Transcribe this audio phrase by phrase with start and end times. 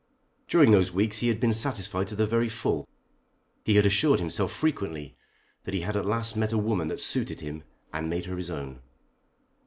[0.47, 2.89] During those weeks he had been satisfied to the very full.
[3.63, 5.15] He had assured himself frequently
[5.63, 7.61] that he had at last met a woman that suited him
[7.93, 8.79] and made her his own.